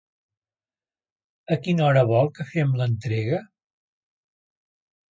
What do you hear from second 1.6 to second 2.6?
quina hora vol que